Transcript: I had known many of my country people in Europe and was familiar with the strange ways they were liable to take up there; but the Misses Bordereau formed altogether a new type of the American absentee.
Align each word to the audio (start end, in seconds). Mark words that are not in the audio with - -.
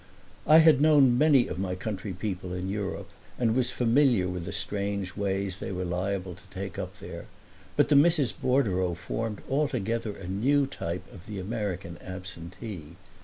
I 0.47 0.57
had 0.65 0.81
known 0.81 1.15
many 1.19 1.45
of 1.47 1.59
my 1.59 1.75
country 1.75 2.11
people 2.11 2.53
in 2.55 2.69
Europe 2.71 3.11
and 3.37 3.53
was 3.53 3.69
familiar 3.69 4.27
with 4.27 4.45
the 4.45 4.51
strange 4.51 5.15
ways 5.15 5.59
they 5.59 5.71
were 5.71 5.85
liable 5.85 6.33
to 6.33 6.41
take 6.49 6.79
up 6.79 6.97
there; 6.97 7.27
but 7.77 7.89
the 7.89 7.95
Misses 7.95 8.31
Bordereau 8.31 8.95
formed 8.95 9.41
altogether 9.47 10.15
a 10.17 10.27
new 10.27 10.65
type 10.65 11.03
of 11.13 11.27
the 11.27 11.37
American 11.39 11.99
absentee. 12.01 12.95